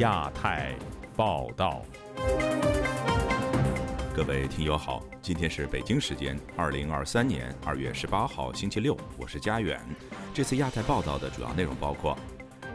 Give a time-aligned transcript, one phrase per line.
[0.00, 0.74] 亚太
[1.14, 1.82] 报道，
[4.16, 9.78] 各位听友好，今天是北京时间二零二三年二月十八号星期六，我是佳远。
[10.32, 12.16] 这次亚太报道的主要内容包括：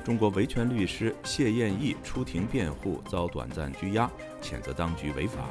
[0.03, 4.07] 中国维权律师谢燕毅出庭辩护遭短暂拘押，
[4.39, 5.45] 谴责当局违法；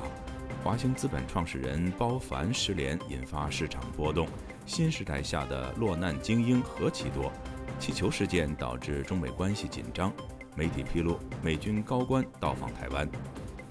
[0.62, 4.27] 华兴资本创始人包凡失联，引发市场波动；
[4.64, 7.32] 新时代下的落难精英何其多；
[7.80, 10.13] 气球事件导致中美关系紧张。
[10.57, 13.08] 媒体披露，美军高官到访台湾。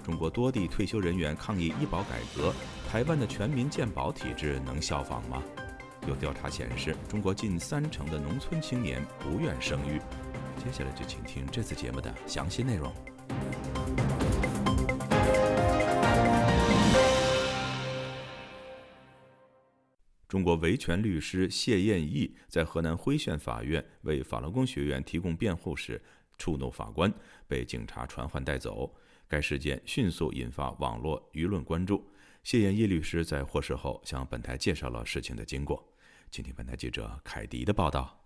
[0.02, 2.52] 中国多地退休人员抗议医保改革，
[2.86, 5.42] 台湾的全民健保体制能效仿吗？
[6.06, 9.98] 有调查显示，中国近三成的农村青年不愿生育。
[10.62, 12.92] 接下来就请听这次节目的详细内容。
[20.28, 26.02] 中国维权律师谢燕义在河南辉县法院为法轮功学员提供辩护时。
[26.38, 27.12] 触怒法官，
[27.46, 28.94] 被警察传唤带走。
[29.26, 32.04] 该事件迅速引发网络舆论关注。
[32.42, 35.82] 谢燕义律师在获释后向本台介绍了事情的经过。
[36.30, 38.20] 请听本台记者凯迪的报道。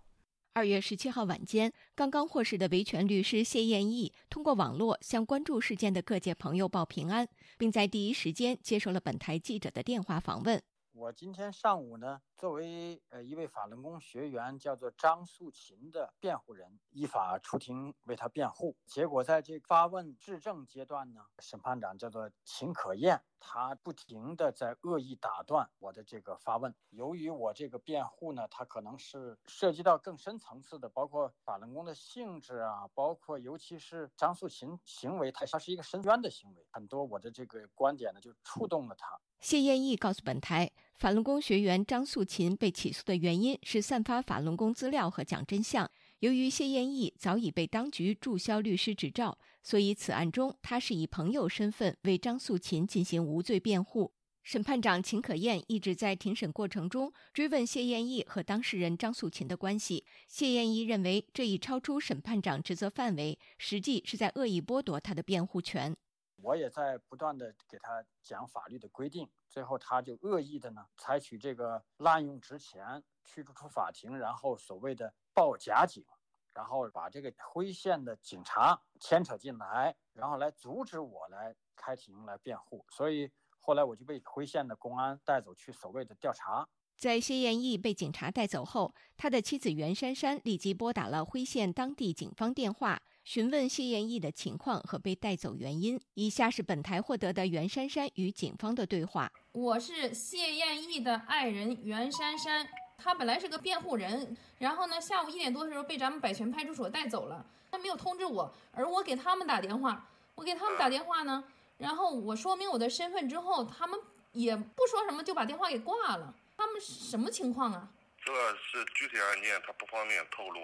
[0.53, 10.61] 二月十七号晚间，刚刚获释的维权律师谢燕义通过网络向关注事件的各界朋友报平安，并在第一时间接受了本台记者的电话访问。
[10.91, 18.77] 我今天上午呢，作为呃一位法轮功学员，叫做张素琴的辩护人，依法出庭为他辩护。
[18.85, 26.73] 结果在这发问质证阶段呢，审判长叫做秦可燕，他不停的在恶意打断我的这个发问。
[26.91, 39.19] 由于我这个辩护呢，它可能是涉及到更深层次的，包括法轮功的性质啊，包括尤其是张素琴行为，他他是一个深渊的行为，很多我的这个观点呢就触动了他。
[39.41, 45.89] 谢燕义告诉本台，法轮功学员张素琴被起诉的原因是散发法轮功资料和讲真相。
[46.19, 54.13] 由于谢艳义早已被当局注销律师执照，所以此案中他是以朋友身份为张素琴进行无罪辩护。
[54.43, 60.05] 审判长秦可燕一直在庭审过程中追问谢艳义和当事人张素琴的关系。
[60.27, 65.95] 谢艳义认为这已超出审判长职责范围，实际是在恶意剥夺他的辩护权。
[66.41, 76.05] 我也在不断的给他讲法律的规定，最后他就恶意的呢采取这个滥用职权驱逐出法庭，然后所谓的报假警，
[76.53, 86.67] 然后把这个辉县的警察牵扯进来，然后来阻止我来开庭来辩护，所以后来我就被辉县的公安带走去所谓的调查。
[86.99, 93.01] 在谢艳毅被警察带走后，他的妻子袁姗姗立即拨打了辉县当地警方电话。
[93.23, 95.97] 询问谢艳毅的情况和被带走原因。
[96.15, 102.67] 以下是本台获得的袁姗姗与警方的对话：我是谢艳毅的爱人袁姗姗，
[102.97, 110.05] 她本来是个辩护人，然后呢，下午一点多的时候被咱们百泉派出所带走了，他没有通知我，而我给他们打电话，
[110.35, 111.45] 我给他们打电话呢，
[111.77, 113.97] 然后我说明我的身份之后，他们
[114.33, 116.35] 也不说什么就把电话给挂了。
[116.59, 117.89] 他们什么情况啊？
[118.21, 120.59] 这是具体案件，他不方便透露。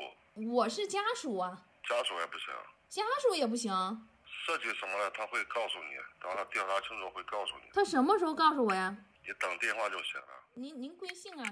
[0.53, 1.65] 我是家属啊。
[1.87, 2.53] 家属也不行，
[2.89, 3.71] 家属也不行。
[4.45, 7.69] 涉及什么了，他会告诉你，等他调查清楚会告诉你。
[7.71, 8.97] 他什么时候告诉我呀？
[9.25, 10.27] 你等电话就行了。
[10.55, 11.45] 您您贵姓啊？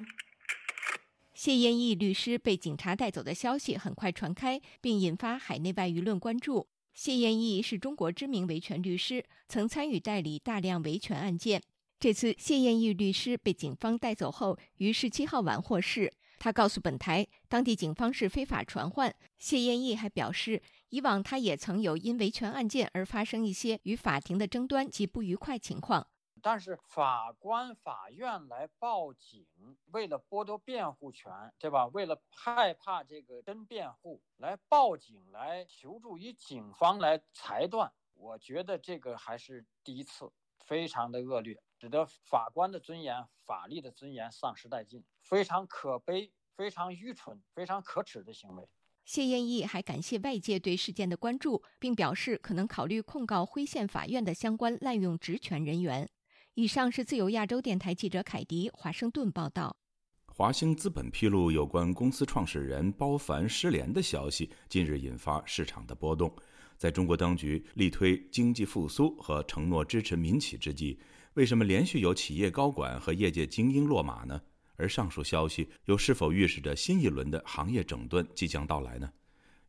[1.33, 6.67] 谢燕义律师被警察带走的消息很快传开，并引发海内外舆论关注。
[6.93, 11.63] 谢燕义是中国知名维权律师，曾参与代理大量维权案件。
[12.03, 16.11] 这次谢艳义律师被警方带走后，于十七号晚获释。
[16.37, 19.15] 他告诉本台，当地警方是非法传唤。
[19.37, 26.05] 谢艳义还表示，以往他也曾有因维权案件而发生一些与法庭的争端及不愉快情况。
[26.41, 29.47] 但是法官、法院来报警，
[29.93, 31.87] 为了剥夺辩护权，对吧？
[31.87, 40.29] 为了害怕这个真辩护，来报警来求助于警方来裁断，我觉得这个还是第一次，
[40.65, 41.61] 非常的恶劣。
[41.79, 48.65] 使得法官的尊严、法律的尊严丧失殆尽，非常可悲、非常愚蠢、非常可耻的行为。
[49.03, 56.09] 谢燕义还感谢外界对事件的关注，并表示可能考虑控告辉县法院的相关滥用职权人员。
[56.53, 59.75] 以上是自由亚洲电台记者凯迪华盛顿报道。
[60.27, 66.33] 华兴资本披露有关公司创始人包凡失联的消息，近日引发市场的波动。
[66.83, 70.99] 在中国当局力推经济复苏和承诺支持民企之际，
[71.35, 74.41] 为什么连续有企业高管和业界精英落马呢？
[74.75, 79.09] 而上述消息又是否预示着新一轮的行业整顿即将到来呢？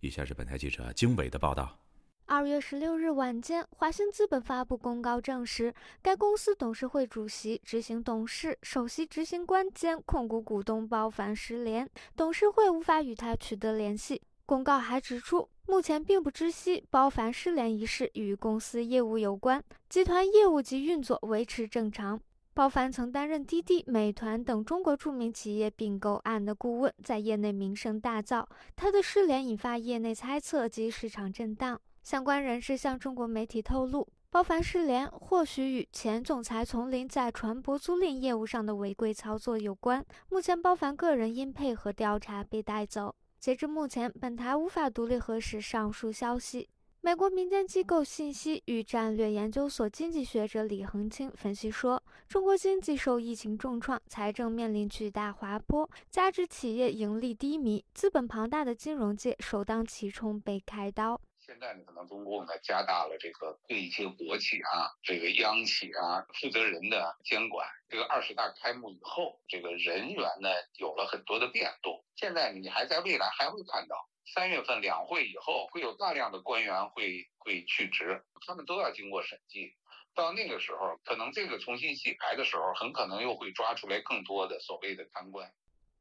[0.00, 1.78] 以下是本台记者经纬的报道。
[2.26, 5.72] 二月十六日晚间，华兴资本发布公告证实，
[6.02, 14.20] 该公司董事会主席、执行董事、首席执行官兼控股股东包凡失联，董事会无法与他取得联系。
[14.46, 22.20] 公告还指出，目前并不知悉包凡失联一事与公司业务有关，集团业务及运作维持正常。
[22.52, 28.46] 包凡曾担任滴滴、美团等中国著名企业并购案的顾问，在业内名声大噪。
[28.76, 31.80] 他的失联引发业内猜测及市场震荡。
[32.04, 40.04] 相关人士向中国媒体透露，包凡失联或许与前总裁丛林在船舶租赁业务上的违规操作有关。
[40.28, 43.14] 目前，包凡个人因配合调查被带走。
[43.44, 46.66] 截至目前，本台无法独立核实上述消息。
[47.02, 61.20] 美国民间机构信息与战略研究所经济学者李恒清分析说，中国经济受疫情重创，财政面临巨大滑坡，加之企业盈利低迷，资本庞大的金融界首当其冲被开刀。
[61.46, 67.68] 现在呢，可能中共呢加大了这个对一些国企啊、这个央企啊负责人的监管。
[67.86, 70.48] 这个二十大开幕以后，这个人员呢
[70.78, 72.02] 有了很多的变动。
[72.16, 74.08] 现在你还在未来还会看到。
[74.34, 79.76] 三月份两会以后，会有大量的官员会会去职，他们都要经过审计。
[80.14, 85.46] 到那个时候，可能这个重新洗牌的时候，很可能又会抓出来更多的所谓的贪官。《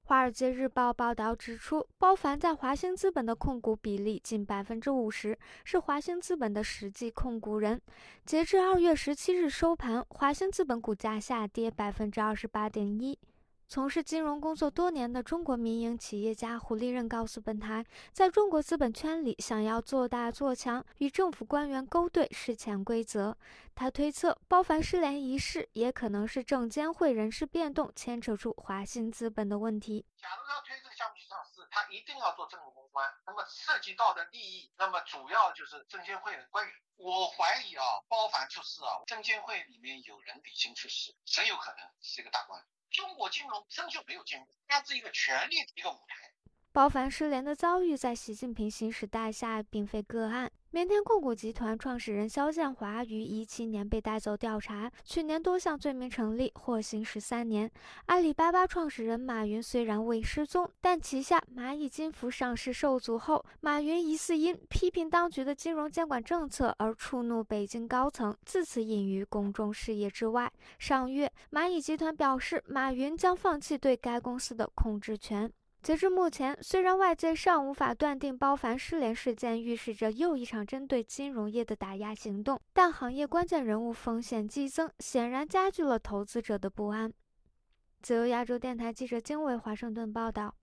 [0.06, 7.82] 华尔街日报》报道指出，包凡在华兴资本的控股比例近百分之五十，是华兴资本的实际控股人。
[8.26, 13.18] 截至二月十七日收盘，华兴资本股价下跌百分之二十八点一。
[13.74, 23.36] 从事金融工作多年的中国民营企业家胡立任告诉本台，在中国资本圈里，想要做大做强，与政府官员勾兑是潜规则。
[23.74, 30.06] 他推测，包凡失联一事也可能是证监会人事变动牵扯出华兴资本的问题。
[30.22, 36.76] 假如要推这个项目去上市，他一定要做政府公关，那么涉及到的利益，那么主要就是证监会的官员。
[36.98, 42.64] 我怀疑啊，包凡出事啊，证监会里面有人已经出事，谁有可能是一个大官？
[42.94, 46.32] 中国金融生就没有进步，它是一个权力的一个舞台。
[46.72, 50.52] 包凡失联的遭遇在习近平新时代下并非个案。
[50.74, 57.70] 明天控股集团创始人肖建华于一七年被带走调查，去年多项罪名成立，获刑十三年。
[58.08, 70.52] 阿里巴巴创始人马云虽然未失踪，但旗下蚂蚁金服上市受阻后，马云疑似因批评当局的金融监管政策而触怒北京高层，自此隐于公众视野之外。
[70.80, 75.54] 上月，蚂蚁集团表示，马云将放弃对该公司的控制权。
[75.84, 87.12] 截至目前，虽然外界尚无法断定包凡失联事件预示着又一场针对金融业的打压行动，但行业关键人物风险激增，显然加剧了投资者的不安。
[88.02, 90.56] 自由亚洲电台记者经纬华盛顿报道。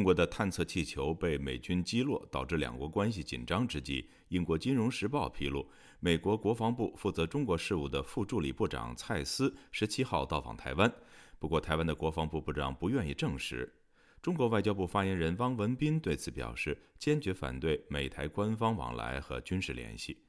[0.00, 5.68] 中国的探测气球被美军击落，导致两国关系紧张之际，英国《金融时报》披露，
[5.98, 10.90] 美国国防部负责中国事务的副助理部长蔡斯十七号到访台湾。
[11.38, 13.70] 不过，台湾的国防部部长不愿意证实。
[14.22, 20.24] 中国外交部发言人汪文斌对此表示，坚决反对美台官方往来和军事联系。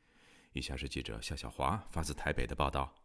[0.51, 3.00] 以下是记者夏小华发自台北的报道。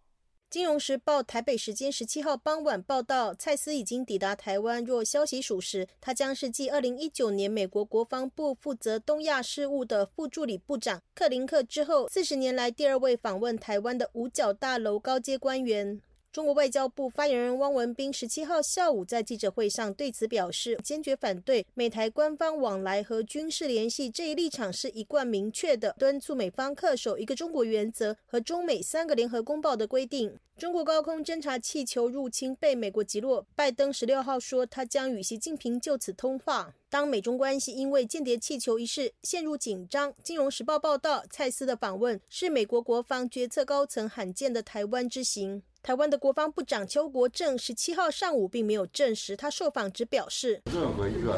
[0.56, 4.82] 金融时报台北时间十七号傍晚报道，蔡斯已经抵达台湾。
[4.82, 16.00] 若消息属实，他将是继二零一九年美国国防部负责东亚事务的副助理部长克林克之后，四十年来第二位访问台湾的五角大楼高阶官员。
[16.36, 30.38] 中国外交部发言人汪文斌十七号下午在记者会上对此表示，坚决反对美台官方往来和军事联系这一立场是一贯明确的，敦促美方恪守一个中国原则和中美三个联合公报的规定。
[30.58, 36.74] 中国高空侦察气球入侵被美国击落，拜登十六号说他将与习近平就此通话。
[36.90, 45.62] 当美中关系因为间谍气球一事陷入紧张，金融时报报道，蔡斯的访问是美国国防决策高层罕见的台湾之行。
[45.86, 51.34] 台湾的国防部长邱国正十七号上午并没有证实，他受访只表示，任何一个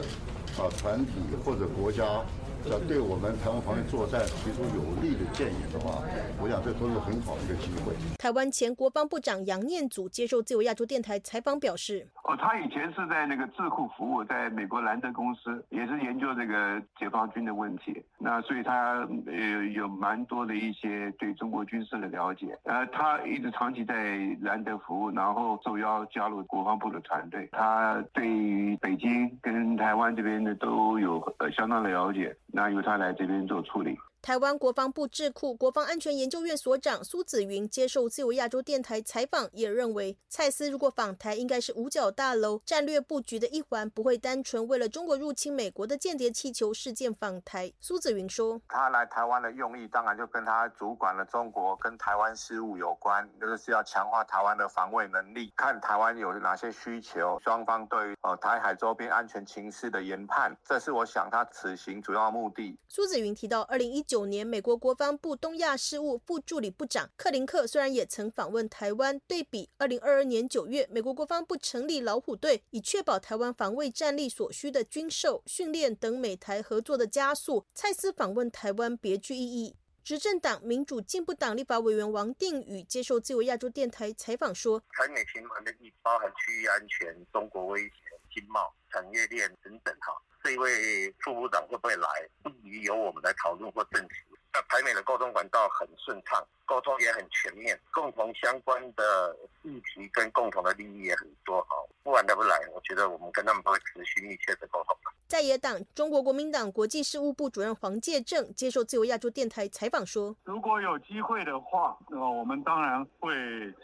[0.56, 1.12] 啊团体
[1.44, 2.24] 或者国家
[2.70, 6.02] 要对我们台湾防卫作战提出有利的建议的话，
[6.40, 7.94] 我想这都是很好的一个机会。
[8.18, 18.02] 台湾前国防部长杨念祖接受自由亚洲电台采访表示：“哦，他以前是在那个智库服务，在美国兰德公司，也是研究这个解放军的问题。
[18.18, 22.58] 那所以他呃有蛮多的一些对中国军事的了解。
[22.64, 27.48] 呃，他一直长期在兰德服务，然后受邀加入国防部的团队。
[27.52, 32.36] 他对于北京跟台湾这边的都有呃相当的了解。
[32.58, 47.72] 那由他来这边做处理。”台湾国防部智库国防安全研究院所长苏子云接受自由亚洲电台采访，也认为蔡司如果访台，应该是五角大楼战略布局的一环，不会单纯为了中国入侵美国的间谍气球事件访台。
[47.80, 77.66] 苏子云说：“他来台湾的用意，当然就跟他主管了中国跟台湾事务有关，就是要强化台湾的防卫能力，看台湾有哪些需求，双方对呃台海周边安全情势的研判，这是我想他此行主要目的。”苏子云提到，二零一九年，美国国防部东亚事务副助理部长克林克虽然也曾访问台湾，对比二零二二年九月，美国国防部成立老虎队，以确保台湾防卫战力所需的军售、训练等美台合作的加速。
[77.74, 79.76] 蔡司访问台湾别具意义。
[80.02, 87.92] 执政党民主进步党立法委员王定宇接受自由亚洲电台采访说：“台美循环的意包含区域安全、中国威胁、
[88.32, 89.94] 经贸、产业链等等。
[90.00, 92.08] 哈，这一位副部长会不会来，
[92.42, 101.60] 不宜由我们来讨论或证实。”那台美的沟通管道很顺畅，沟通也很全面，共同相关的议题跟共同的利益也很多。
[101.62, 104.87] 哈，不管他不来，我觉得我们跟他们会持续密切的沟通。
[105.28, 113.30] 在野党中国国民党国际事务部主任黄介正接受自由亚洲电台采访说：“如果有机会的话，那么我们当然会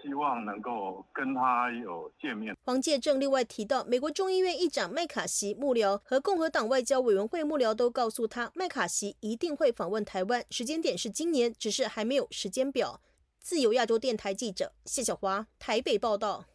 [0.02, 13.02] 希望能够跟他有见面。”黄介正另外提到，美国众议院议长麦卡锡幕僚和共和党外交委员会幕僚都告诉他，麦卡锡一定会访问台湾，时间点是今年，只是还没有时间表。
[13.38, 16.46] 自由亚洲电台记者谢小华台北报道。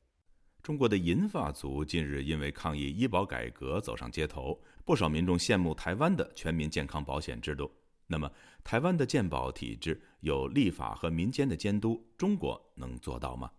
[0.61, 4.61] 中国的银发族近日因为抗议医保改革走上街头。
[4.85, 7.71] 不少民众羡慕台湾的全民健康保险制度。
[8.07, 8.31] 那么，
[8.63, 13.51] 台湾的健保体制有立法和民间的监督，中国能做到吗？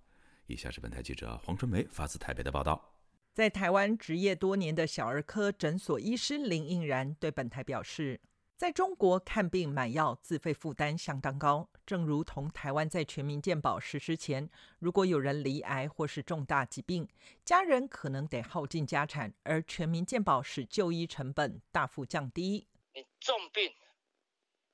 [0.46, 2.96] 以下是本台记者黄春梅发自台北的报道。
[3.32, 8.20] 在台湾执业多年的小儿科诊所医师林应然对本台表示。
[8.60, 17.08] 在中国看病买药自费负担相当高，正如同台湾在全民健保实施前，如果有人罹癌或是重大疾病，
[17.42, 22.66] 家人可能得耗尽家产，而全民健保使就医成本大幅降低。
[22.92, 23.74] 你重病，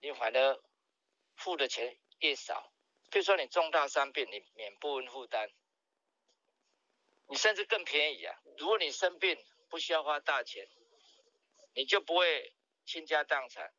[0.00, 0.59] 你反而
[1.37, 2.73] 付的钱越少。
[3.12, 5.49] 比如说你重大伤病，你免部分负担，
[7.28, 8.37] 你甚至更便宜啊！
[8.59, 9.38] 如果你生病
[9.69, 10.66] 不需要花大钱，
[11.73, 12.52] 你就不会。
[12.87, 13.71] 倾家荡产，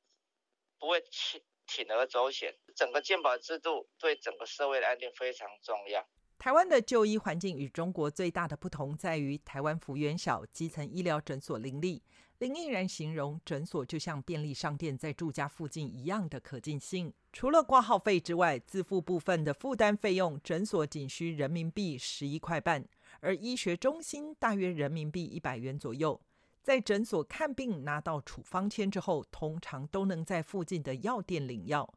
[0.78, 2.54] 不会铤铤而走险。
[2.76, 6.06] 整个健保制度对整个社会的安定非常重要。
[6.38, 12.04] 台湾的就医环境与中国最大的不同在于，台湾幅员小，基层医疗诊所林立。
[12.38, 17.12] 林毅然形容诊所就像便利商店在住家附近一样的可进性。
[17.34, 22.88] 除了挂号费之外，自付部分的负担费用，诊所仅需人民币十一块半，
[23.22, 26.22] 而医学中心大约人民币一百元左右。
[26.68, 31.94] 在诊所看病拿到处方签之后，通常都能在附近的药店领药。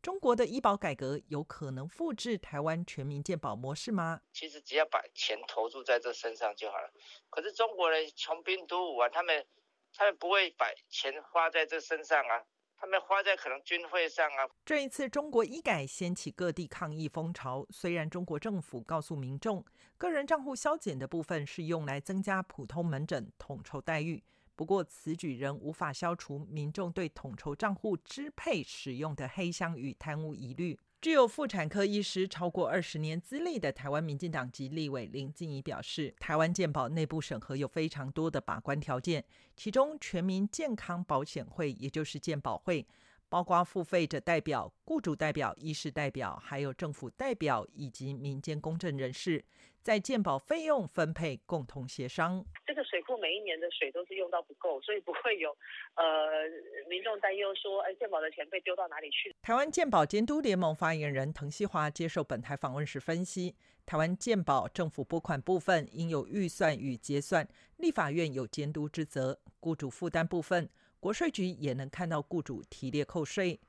[0.00, 4.20] 中国的医保改革有可能复制台湾全民健保模式吗？
[4.32, 6.88] 其实只要把钱投注在这身上就好了。
[7.28, 9.44] 可是中国人穷兵黩武啊，他们
[9.92, 12.46] 他们不会把钱花在这身上啊。
[12.78, 14.46] 他们花在可能军费上啊。
[14.64, 17.66] 这一次中国医改掀起各地抗议风潮。
[17.70, 19.64] 虽然中国政府告诉民众，
[19.98, 24.22] 个人账户消减的部分是用来增加普通门诊统筹待遇，
[24.54, 30.78] 不过此举仍无法消除民众对统筹账户支配使用的黑箱与贪污疑虑。
[31.00, 39.24] 具有妇产科医师超过二十年资历的台湾民进党籍立委林静怡表示，台湾健保内部审核有非常多的把关条件，
[39.54, 42.84] 其中全民健康保险会，也就是健保会，
[43.28, 49.44] 包括付费者代表、雇主代表、医师代表，还有政府代表以及民间公证人士。
[49.82, 52.44] 在健保费用分配共同协商。
[52.66, 55.56] 这个水库每一年的水都是用到不够，所以不会有
[55.94, 56.26] 呃
[56.88, 59.32] 民众担忧说，哎，健保的钱被丢到哪里去？
[59.42, 63.54] 台湾健保监督联盟发言人滕西华接受本台访问时分析，
[63.86, 70.68] 台湾健保政府拨款部分应有预算与结算，立法院有监督之责；雇主负担部分，
[71.00, 73.60] 国税局也能看到雇主提列扣税，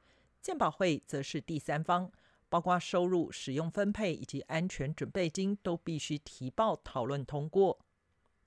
[0.41, 2.11] 鉴保会则是第三方。
[2.49, 7.77] 包括收入、使用分配以及安全准备金，都必须提报讨论通过。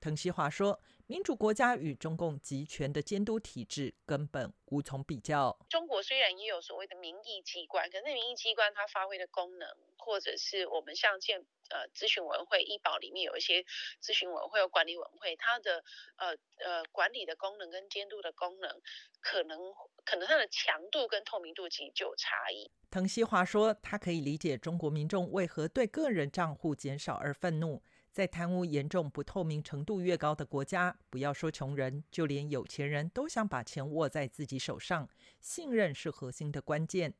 [0.00, 5.58] 滕西华说：“民主国家与中共集权的监督体制根本无从比较。
[5.68, 13.64] 中国虽然也有所谓的民意机关，可是民意机关它发挥的功能，或者是我们像建呃咨询委员会、医保里面有一些
[14.00, 15.82] 咨询委员会、管理委员会，它的
[16.14, 16.28] 呃
[16.64, 18.80] 呃管理的功能跟监督的功能，
[19.20, 19.58] 可能
[20.04, 35.08] 可能它的强度跟透明度其实就有差异。”滕西华说：“他可以理解中国民众为何对个人账户减少而愤怒。”在贪污严重、不透明程度越高的国家，不要说穷人，就连有钱人都想把钱握在自己手上。
[35.40, 37.14] 信任是核心的关键。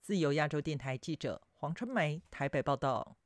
[0.00, 3.16] 自由亚洲电台记者黄春梅台北报道。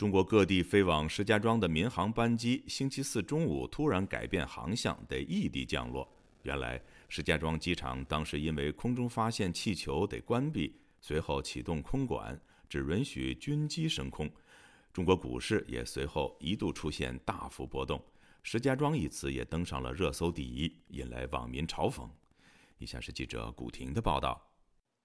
[0.00, 6.10] 中国各地飞往石家庄的民航班机，星期四中午突然改变航向，得异地降落。
[6.42, 6.80] 原来，
[7.10, 14.26] 石家庄机场当时因为空中发现气球得关闭，随后启动空管，只允许军机升空。
[14.90, 18.02] 中国股市也随后一度出现大幅波动，
[18.42, 22.08] 石家庄一词也登上了热搜第一，引来网民嘲讽。
[22.78, 24.49] 以下是记者古婷的报道。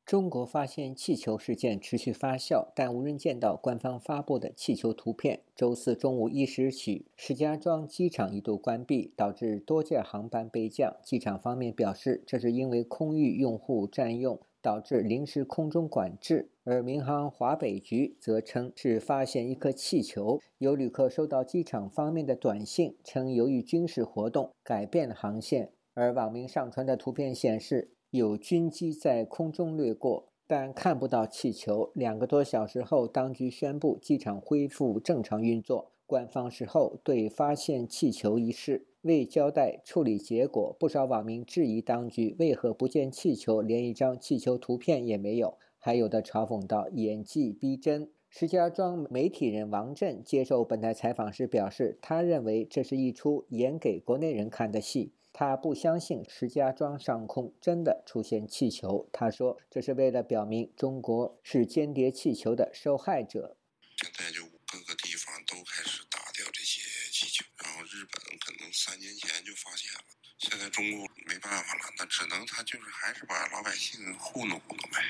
[0.06, 5.42] 中国发现气球事件持续发酵，但无人见到官方发布的气球图片。
[5.56, 10.96] 周四中午一时许，石家庄机场一度关闭，导致多架航班备降。
[11.04, 16.52] 机场方面表示，这是因为空域用户占用，导致临时空中管制。
[16.66, 20.40] 而民航华北局则称是发现一颗气球。
[20.60, 25.72] 有旅客收到机场方面的短信，称由于军事活动改变航线。
[25.96, 27.95] 而网民上传的图片显示。
[28.16, 31.92] 有军机在空中掠过，但看不到气球。
[31.94, 35.92] 两个多小时后，当局宣布机场恢复正常运作。
[36.08, 45.58] 官方事后对发现气球一事未交代处理结果，不少网民质疑当局为何不见气球，连一张气球图片也没有。
[45.80, 55.14] 还有的嘲讽道：“演技逼真。”石家庄媒体人王震接受本台采访时表示，他认为这是一出演给国内人看的戏。
[55.38, 59.10] 他不相信石家庄上空真的出现气球。
[59.12, 63.58] 他说：“这是为了表明中国是间谍气球的受害者。”
[64.00, 66.80] 现在就各个地方都开始打掉这些
[67.12, 70.08] 气球，然后日本可能三年前就发现了。
[70.38, 75.04] 现在中国没办法了，那只能他就是还是把老百姓糊弄糊弄呗。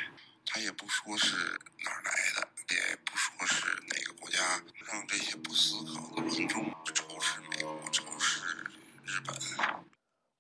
[0.47, 1.35] 他也不说是
[1.85, 4.41] 哪儿来的，也不说是哪个国家，
[4.91, 8.41] 让这些不思考的民众仇视美国，仇视
[9.05, 9.35] 日本。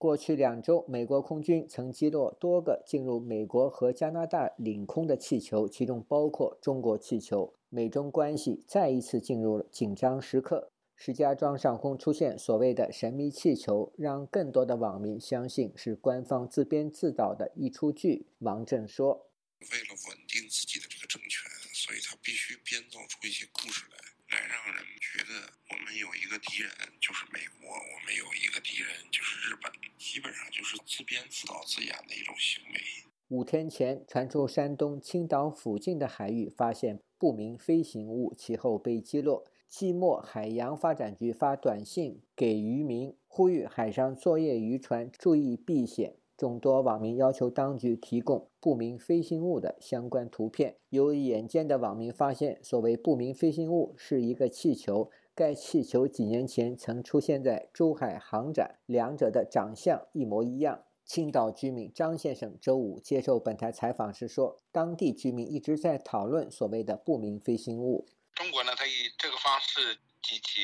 [0.05, 7.55] 过去两周，美国空军曾击落多个进入美国和加拿大领空的气球，其中包括中国气球。
[7.69, 10.69] 美中关系再一次进入了紧张时刻。
[10.95, 18.27] 石家庄上空出现所谓的神秘气球，让更多的网民相信是官方自编自导的一出剧。
[18.37, 23.97] 王震说：“为了稳定自己的这个政权，所以他必须编造出一些故事来。”
[24.33, 32.79] 来让人觉得我们有一个敌人就是美国，我们有一个敌人就是日本，基本上就是自编自导自演的一种行为。
[33.27, 39.43] 五天前传出山东青岛附近的海域发现不明飞行物，其后被击落。
[39.67, 46.15] 季末海洋发展局发短信给渔民，呼吁海上作业渔船注意避险。
[46.37, 50.77] 众多网民要求当局提供不明飞行物的相关图片。
[50.89, 60.85] 有眼尖的网民发现，所谓不明飞行物是一个气球，该气球几年前曾出现在珠海航展，两者的长相一模一样。
[61.03, 68.07] 青岛居民张先生周五接受本台采访时说，当地居民一直在讨论所谓的不明飞行物。
[68.33, 70.61] 中国呢，它以这个方式激起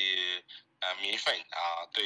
[0.80, 2.02] 呃民愤啊，对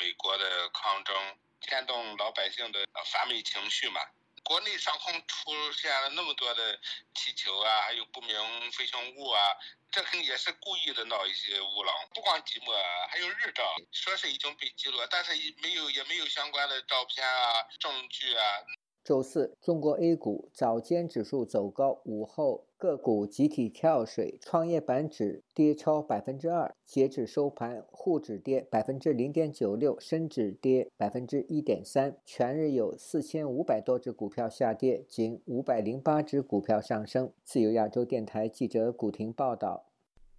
[0.00, 0.44] 美国的
[0.74, 1.14] 抗争。
[1.62, 4.00] 牵动老百姓的反美情绪嘛？
[4.46, 6.78] 国内上空出现了那么多的
[7.14, 9.40] 气球啊，还有不明飞行物啊，
[9.90, 11.92] 这肯定也是故意的闹一些乌龙。
[12.14, 12.72] 不光寂寞，
[13.10, 18.44] 还有日照，说是已经被击落，但是没有也没有相关的照片啊、证据啊。
[19.06, 26.74] 周四，中国 A 股早间指数走高，午后个股集体跳水，创业板指跌超百分之二。
[26.84, 32.18] 截至收盘，沪指跌百分之零点九六，深指跌百分之一点三。
[32.24, 37.32] 全日有四千五百多只股票下跌，仅五百零八只股票上升。
[37.44, 39.86] 自由亚洲电台记者古婷报道。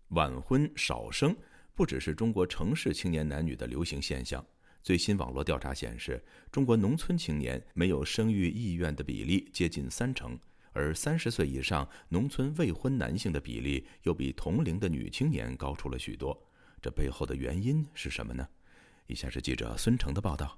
[0.09, 1.33] 晚婚少生
[1.73, 4.45] 不只是中国城市青年男女的流行现象。
[4.87, 10.39] 最新网络调查显示，中国农村青年没有生育意愿的比例接近三成，
[10.71, 16.41] 而三十岁以上农村未婚男性的比例又比同龄的女青年高出了许多。
[16.81, 18.47] 这背后的原因是什么呢？
[19.07, 20.57] 以下是记者孙成的报道。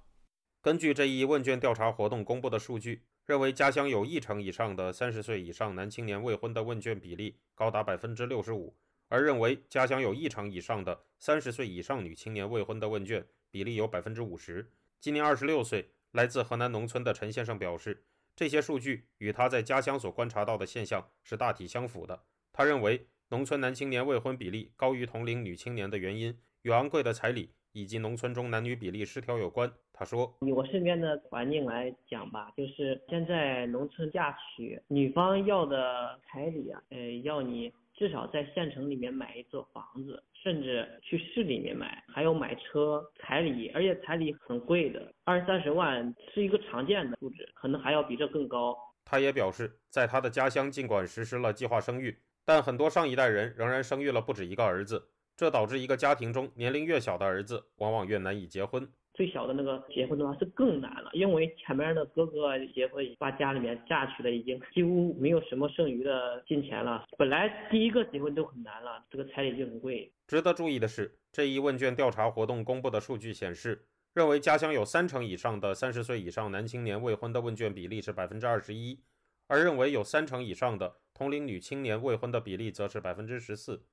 [0.62, 8.76] 根据这一问卷调查活动公布的数据，认为家乡有一成以上的三十岁以上男青年未婚的问卷比例高达百分之六十五，
[9.08, 14.72] 而认为家乡有一成以上的三十岁以上女青年未婚的问卷比例有百分之五十。
[15.00, 18.04] 今年二十六岁，来自河南农村的陈先生表示，
[18.36, 22.24] 这些数据与他在家乡所观察到的现象是大体相符的。
[22.52, 23.08] 他认为。
[23.32, 29.72] 农村男青年未婚比例高于同龄女青年的原因与昂贵的彩礼以及农村中男女比例失调有关。
[29.94, 52.18] 他说：“以我身边的环境来讲吧，就是现在农村嫁娶，女方要的彩礼啊，呃，要你至少在县城里面买一座房子，甚至去市里面买，还有买车彩礼，而且彩礼很贵的，二三十万是一个常见的数值，可能还要比这更高。”他也表示，在他的家乡，尽管实施了计划生育。
[52.46, 58.90] 但很多上一代人仍然生育了不止一个儿子，这导致一个家庭中年龄越小的儿子往往越难以结婚。
[59.20, 67.04] 最小的那个结婚的话是更难了，因为前面的哥哥结婚把家里面嫁娶的已经几乎没有什么剩余的金钱了。
[67.18, 70.10] 本来第一个结婚都很难了，这个彩礼就很贵。
[70.26, 79.02] 值得注意的是，这一问卷调查活动公布的数据显示，认为家乡有三成以上的三十岁以上男青年未婚的问卷比例是百分之二十一，
[79.48, 80.96] 而认为有三成以上的。
[81.14, 83.84] 同龄女青年未婚的比例则是百分之十四。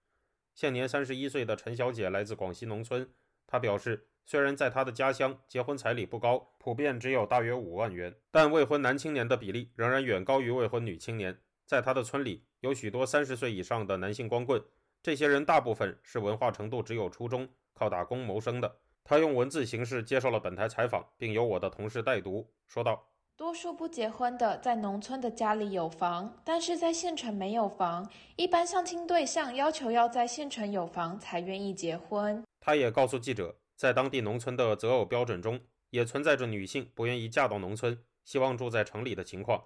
[0.54, 3.10] 现年三十一岁的陈小姐来自广西农村，
[3.46, 11.38] 他表示，虽然在他的家乡结婚彩礼不高，普遍只有大约五万元，但未婚男青年的比例仍然远高于未婚女青年。
[11.64, 14.62] 在他的村里，有许多三十岁以上的男性光棍，
[15.02, 18.76] 这些人大部分是文化程度只有初中，靠打工谋生的。
[19.04, 23.08] 他用文字形式接受了本台采访，并由我的同事代读，说道。
[23.36, 28.10] 多数不结婚的在农村的家里有房，但是在县城没有房。
[28.36, 32.42] 一般相亲对象要求要在县城有房才愿意结婚。
[32.60, 39.62] 他也告诉记者，在当地农村的择偶标准中，也存在着女性不愿意嫁到农村，希望住在城里的情况。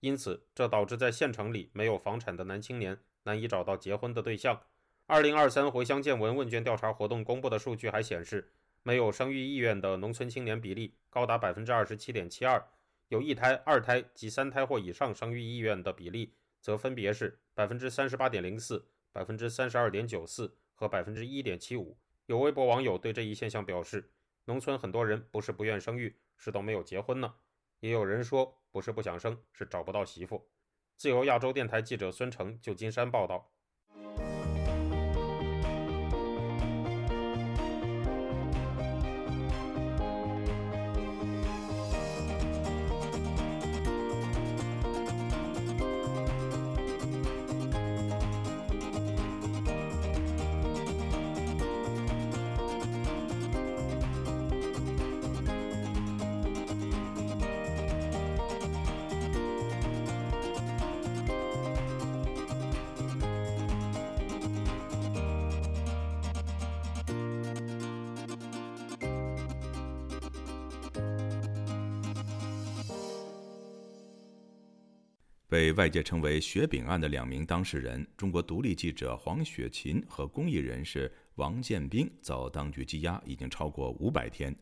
[0.00, 4.60] 因此，这导致在县城里没有房产的男青年难以找到结婚的对象。
[5.06, 12.62] 二零二三回乡见闻问卷调查活动公布的数据还显示，没有生育意愿的农村青年比例高达百分之二十七点七二。
[13.14, 21.96] 有一胎、二胎及三胎或以上生育意愿的比例，则分别是百分之三十八点零四、百分之三十二点九四和百分之一点七五。
[22.26, 24.10] 有微博网友对这一现象表示
[24.46, 27.32] ：“农村很多人不是不愿生育，是都没有结婚呢。”
[27.78, 30.50] 也有人说：“不是不想生，是找不到媳妇。”
[30.98, 33.53] 自由亚洲电台记者孙成，旧金山报道。
[75.54, 84.52] 被外界称为“雪饼案”的两名当事人，中国独立记者黄雪琴和公益人士王建兵遭当局羁押已经超过五百天。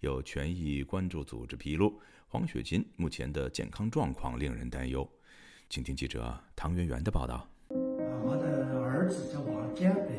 [0.00, 5.08] 有权益关注组织披露，黄雪琴目前的健康状况令人担忧。
[5.70, 7.48] 请听记者唐媛媛的报道。
[7.70, 10.18] 我的儿子叫王建兵，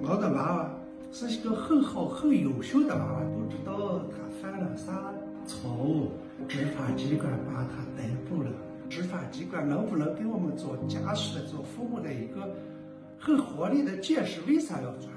[0.00, 0.70] 我的娃娃
[1.10, 5.12] 是一个很好、很优秀的娃娃，不知道他犯了啥
[5.44, 6.12] 错误，
[6.48, 8.50] 执法机关把他逮捕了。
[8.92, 12.54] 执法机关能不能给我们做家属的、做父母的一个
[13.18, 14.42] 很合理的解释？
[14.42, 15.08] 为啥要转？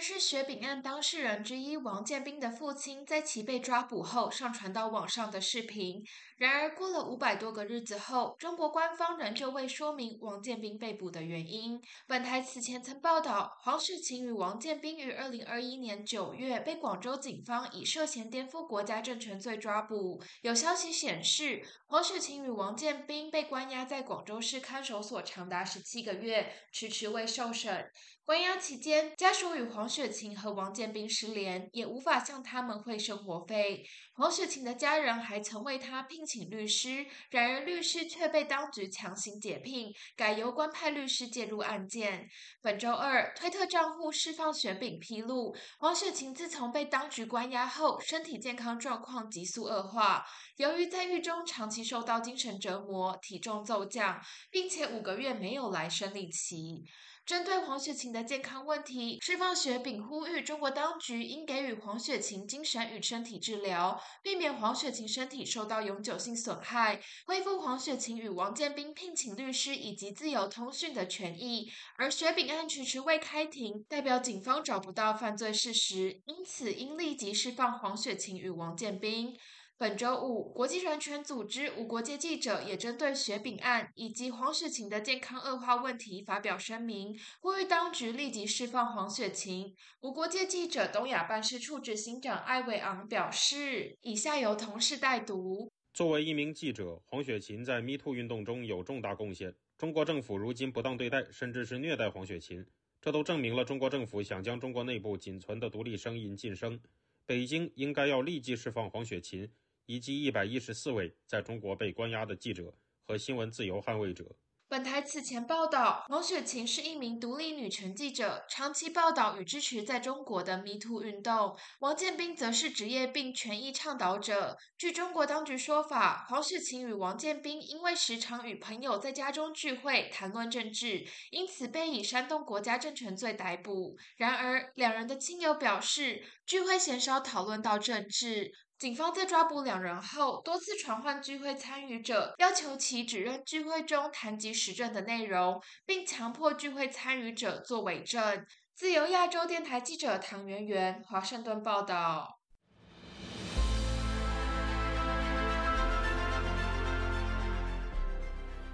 [0.00, 6.02] 是雪饼案当事人之一王建斌的父亲在其被抓捕后上传到网上的视频。
[6.38, 11.78] 然而，过了五百多个日子后，中国官方仍旧未说明王建斌被捕的原因。
[12.06, 20.22] 本台此前曾报道，黄世琴与王建斌于二零二一年九月被广州警方以涉嫌颠覆国家政权罪抓捕。
[20.40, 27.90] 有消息显示，黄世琴与王建斌被关押在广州市看守所长达十七个月，迟迟未受审。
[28.24, 33.84] 关押期间，家属与黄雪琴和王建斌失联，也无法向他们汇生活费。
[34.14, 42.28] 黄雪琴的家人还曾为他聘请律师，然而律师却被当局强行解聘，改由官派律师介入案件。
[42.62, 50.24] 本周二，推特账户释放雪饼披露，黄雪琴自从被当局关押后，身体健康状况急速恶化。
[50.56, 56.84] 由于在狱中长期受到精神折磨，体重骤降，并且五个月没有来生理期。
[57.30, 71.70] 针对黄雪琴的健康问题，释放雪饼呼吁中国当局应给予黄雪琴精神与身体治疗，避免黄雪琴身体受到永久性损害，恢复黄雪琴与王建斌聘请律师以及自由通讯的权益。
[71.96, 79.38] 而雪饼案迟迟未开庭，代表警方找不到犯罪事实，因此应立即释放黄雪琴与王建斌。
[79.80, 89.74] 本周五，国际人权组织无国界记者也针对雪饼案以及黄雪琴的健康恶化问题发表声明，呼吁当局立即释放黄雪琴。
[90.02, 95.72] 无国界记者东亚办事处执行长艾伟昂表示：“以下由同事代读。
[95.94, 99.54] 作为一名记者，黄雪琴在 MeToo 运动中有重大贡献。
[99.78, 102.62] 中国政府如今不当对待，甚至是虐待黄雪琴，
[103.00, 106.78] 这都证明了中国政府想将中国内部仅存的独立声音晋升。
[107.24, 109.50] 北京应该要立即释放黄雪琴。”
[109.86, 112.74] 以及一百一十四位在中国被关押的记者
[113.06, 114.24] 和新闻自由捍卫者。
[114.68, 121.58] 本台此前报道，王雪琴是一名独立女权记者，长期报道与支持在中国的 MeToo 运动。
[121.80, 124.56] 王建斌则是职业病权益倡导者。
[124.78, 133.96] 据中国当局说法，黄雪琴与王建斌因为时常与朋友在家中聚会谈论政治，因此被以煽动国家政权罪逮捕。
[134.18, 138.52] 然而，两人的亲友表示，聚会鲜少讨论到政治。
[138.80, 148.46] 警方在抓捕两人后，多次传唤聚会参与者，要求其指认聚会中谈及时政的内容，并强迫聚会参与者作伪证。
[148.74, 152.40] 自由亚洲电台记者唐媛媛，华盛顿报道。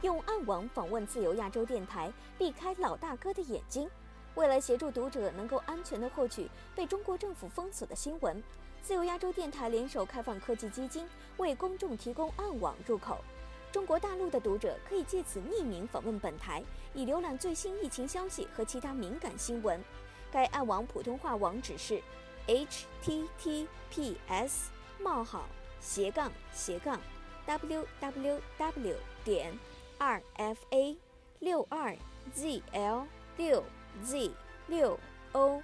[0.03, 3.91] 用暗网访问自由亚洲电台，避开老大哥的眼睛。
[4.37, 8.43] 为了协助读者能够安全地获取被中国政府封锁的新闻。
[8.83, 13.19] 自由亚洲电台联手开放科技基金，为公众提供暗网入口。
[13.73, 16.63] 中国大陆的读者可以借此匿名访问本台，
[16.95, 19.83] 以浏览最新疫情消息和其他敏感新闻。
[20.31, 22.01] 该暗网普通话网址是
[22.47, 23.67] ：https:
[25.01, 25.49] 冒号
[25.81, 27.01] 斜杠斜杠
[27.47, 29.59] www 点
[29.99, 30.97] rfa
[31.41, 31.97] 六二
[32.35, 33.05] zl
[33.37, 33.65] 六
[34.05, 34.31] z
[34.69, 34.99] 六
[35.33, 35.63] ow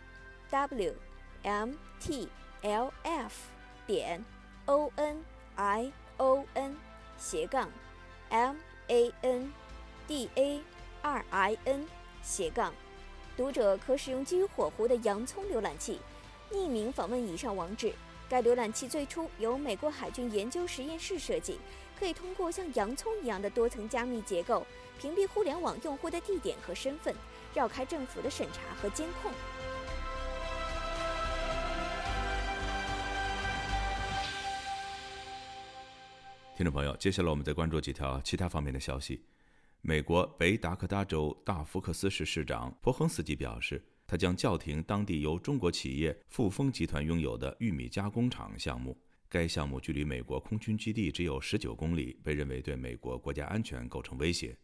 [1.42, 2.28] mt。
[2.62, 3.34] l f
[3.88, 4.24] 点
[4.66, 5.24] o n
[5.56, 6.76] i o n
[7.18, 7.68] 斜杠
[8.30, 8.54] m
[8.86, 9.52] a n
[10.06, 10.60] d a
[11.02, 11.84] r i n
[12.22, 12.72] 斜杠，
[13.36, 15.98] 读者可使用基于火狐的洋葱浏览器，
[16.52, 17.92] 匿名访问以上网址。
[18.28, 21.58] 该浏览器最初由美国海军研究实验室设计，
[21.98, 24.64] 可以通过像洋葱一样的多层加密结构，
[24.98, 27.14] 屏蔽互联网用户的地点和身份，
[27.54, 29.32] 绕开政府的审查和监控。
[36.54, 39.24] 听众朋友，接下来我们再关注几条其他方面的消息。
[39.80, 48.96] 美国北达科他州大福克斯市市长珀亨斯基表示，他将叫停当地由中国企业富丰集团拥有的玉米加工厂项目。
[49.28, 54.56] 该项目距离美国空军基地只有十九公里，被认为对美国国家安全构成威胁。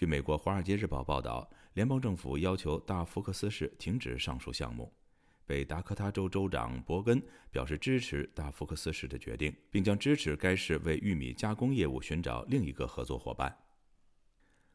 [0.00, 4.90] 据美国《华尔街日报》报道，联邦政府要求大福克斯市停止上述项目。
[5.44, 13.54] 北达科他州州长伯根表示支持大福克斯市的决定，并将支持该市为玉米加工业务寻找另一个合作伙伴。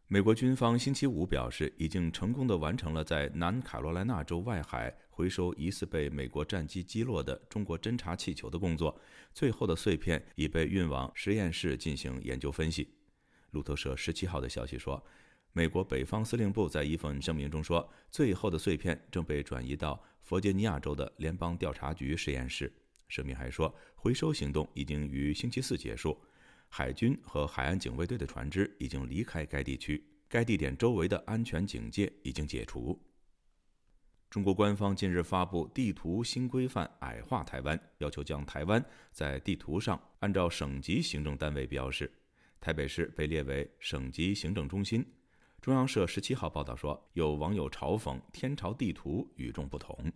[0.05, 8.95] 美国军方星期五表示，已经成功地完成了在南卡罗来纳州外海回收疑似被美国战机击落的中国侦察气球的工作，
[9.33, 12.93] 最后的碎片已被运往实验室进行研究分析。
[13.55, 15.03] 路透社十七号的消息说。
[15.57, 22.69] 美国北方司令部在一份声明中说，最后的碎片正被转移到弗吉尼亚州的联邦调查局实验室。
[23.07, 26.19] 声明还说，回收行动已经于星期四结束，
[26.67, 33.01] 海军和海岸警卫队的船只已经离开该地区，该地点周围的安全警戒已经解除。
[34.29, 42.11] 中国官方近日发布地图新规范，矮化台湾，要求将台湾在地图上按照省级行政单位标示，
[42.65, 45.05] 台北市被列为省级行政中心。
[45.61, 50.11] 中央社十七号报道说，有网友嘲讽“天朝地图与众不同”。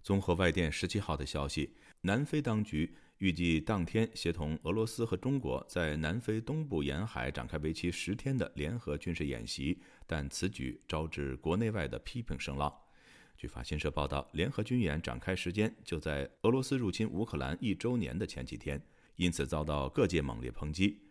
[0.00, 12.74] 综合外电十七号的消息，南非当局预计当天协同俄罗斯和中国在南非东部沿海展开为期十天的联合军事演习，但此举招致国内外的批评声浪。
[13.36, 18.82] 据法新社报道，联合军演展开时间就在俄罗斯入侵乌克兰一周年的前几天，
[19.16, 21.02] 因此遭到各界猛烈抨击。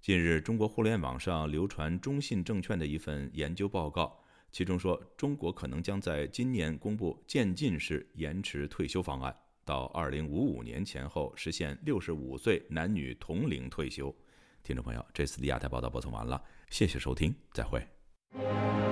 [0.00, 4.18] 近日，中国互联网上流传中信证券的一份研究报告，
[4.50, 14.14] 其中说，中国可能将在今年公布渐进式延迟退休方案，到二零五五年前后实现六十五岁男女同龄退休。
[14.62, 18.87] 听众朋友，这次的亚太报道播送完了，谢谢收听，再会。